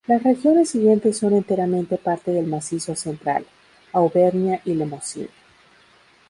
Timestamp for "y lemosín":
4.65-5.29